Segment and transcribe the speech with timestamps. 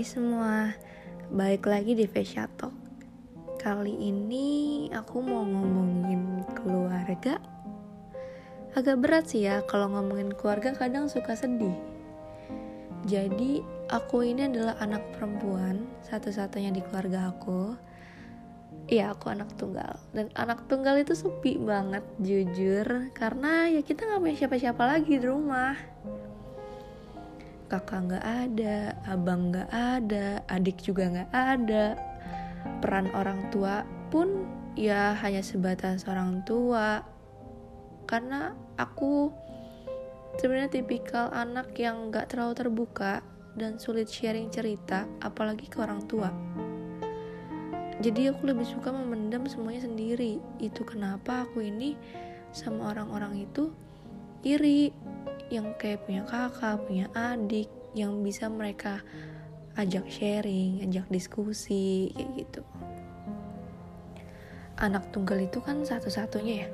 [0.00, 0.72] Hai semua,
[1.28, 2.72] balik lagi di Fascia Talk.
[3.60, 7.36] Kali ini aku mau ngomongin keluarga.
[8.72, 11.76] Agak berat sih ya kalau ngomongin keluarga kadang suka sedih.
[13.04, 13.60] Jadi
[13.92, 17.76] aku ini adalah anak perempuan satu-satunya di keluarga aku.
[18.88, 20.00] Iya aku anak tunggal.
[20.16, 23.12] Dan anak tunggal itu sepi banget jujur.
[23.12, 25.76] Karena ya kita gak punya siapa-siapa lagi di rumah
[27.70, 31.94] kakak nggak ada, abang nggak ada, adik juga nggak ada.
[32.82, 37.06] Peran orang tua pun ya hanya sebatas orang tua.
[38.10, 39.30] Karena aku
[40.42, 43.22] sebenarnya tipikal anak yang nggak terlalu terbuka
[43.54, 46.30] dan sulit sharing cerita, apalagi ke orang tua.
[48.00, 50.40] Jadi aku lebih suka memendam semuanya sendiri.
[50.56, 51.94] Itu kenapa aku ini
[52.50, 53.70] sama orang-orang itu
[54.40, 54.88] iri
[55.50, 59.02] yang kayak punya kakak, punya adik, yang bisa mereka
[59.74, 62.62] ajak sharing, ajak diskusi, kayak gitu.
[64.78, 66.68] Anak tunggal itu kan satu-satunya ya,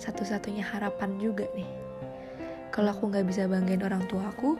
[0.00, 1.68] satu-satunya harapan juga nih.
[2.72, 4.56] Kalau aku nggak bisa banggain orang tua aku,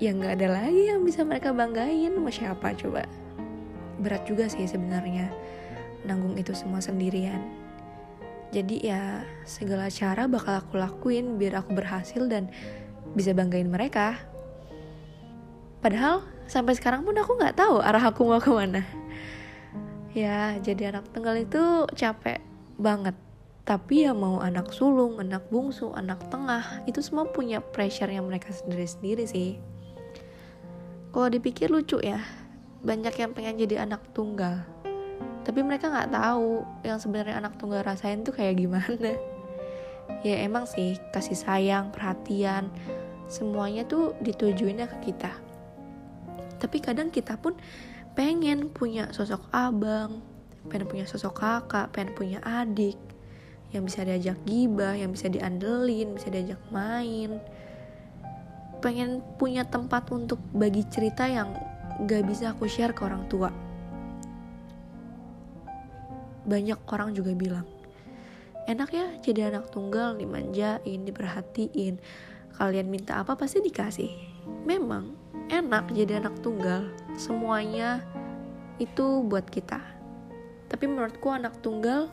[0.00, 2.16] ya nggak ada lagi yang bisa mereka banggain.
[2.16, 3.04] Mau siapa coba?
[4.00, 5.30] Berat juga sih sebenarnya
[6.04, 7.63] nanggung itu semua sendirian
[8.54, 9.02] jadi ya
[9.42, 12.46] segala cara bakal aku lakuin biar aku berhasil dan
[13.18, 14.14] bisa banggain mereka.
[15.82, 18.86] Padahal sampai sekarang pun aku nggak tahu arah aku mau ke mana.
[20.14, 22.38] Ya jadi anak tunggal itu capek
[22.78, 23.18] banget.
[23.64, 28.54] Tapi ya mau anak sulung, anak bungsu, anak tengah itu semua punya pressure yang mereka
[28.54, 29.58] sendiri-sendiri sih.
[31.10, 32.20] Kalau dipikir lucu ya,
[32.84, 34.73] banyak yang pengen jadi anak tunggal
[35.44, 39.12] tapi mereka nggak tahu yang sebenarnya anak tunggal rasain tuh kayak gimana.
[40.24, 42.72] Ya emang sih kasih sayang perhatian
[43.28, 45.32] semuanya tuh ditujuinnya ke kita.
[46.60, 47.56] Tapi kadang kita pun
[48.16, 50.22] pengen punya sosok abang
[50.70, 52.96] pengen punya sosok kakak pengen punya adik
[53.74, 57.42] yang bisa diajak gibah yang bisa diandelin bisa diajak main.
[58.80, 61.52] Pengen punya tempat untuk bagi cerita yang
[62.04, 63.48] gak bisa aku share ke orang tua
[66.44, 67.66] banyak orang juga bilang
[68.64, 72.00] enak ya jadi anak tunggal dimanjain diperhatiin.
[72.54, 74.10] Kalian minta apa pasti dikasih.
[74.64, 75.12] Memang
[75.50, 76.88] enak jadi anak tunggal.
[77.18, 78.00] Semuanya
[78.78, 79.80] itu buat kita.
[80.70, 82.08] Tapi menurutku anak tunggal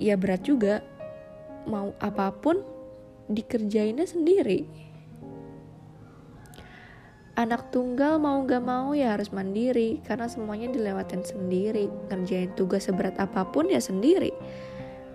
[0.00, 0.82] ya berat juga.
[1.62, 2.58] Mau apa pun
[3.30, 4.66] dikerjainnya sendiri
[7.32, 11.88] anak tunggal mau gak mau ya harus mandiri karena semuanya dilewatin sendiri.
[12.12, 14.32] Ngerjain tugas seberat apa pun ya sendiri.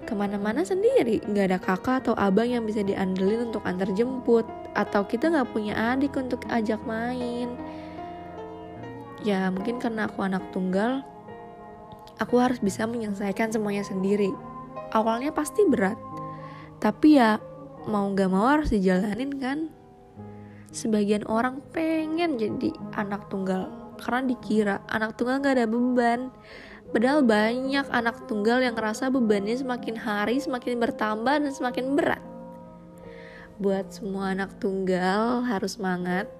[0.07, 1.21] Ke mana-mana sendiri.
[1.27, 4.47] Nggak ada kakak atau abang yang bisa diandelin untuk antar jemput.
[4.73, 7.53] Atau kita nggak punya adik untuk ajak main.
[9.21, 11.03] Ya mungkin karena aku anak tunggal
[12.17, 14.33] aku harus bisa menyelesaikan semuanya sendiri.
[14.95, 15.99] Awalnya pasti berat.
[16.81, 17.37] Tapi ya
[17.87, 19.76] mau gak mau harus dijalanin kan
[20.71, 26.29] sebagian orang pengen jadi anak tunggal karena dikira anak tunggal gak ada beban.
[26.87, 32.23] Padahal banyak anak tunggal yang ngerasa bebannya semakin hari semakin bertambah dan semakin berat.
[33.59, 36.31] Buat semua anak tunggal harus semangat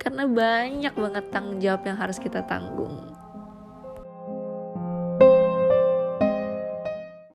[0.00, 3.21] karena banyak banget tanggung jawab yang harus kita tanggung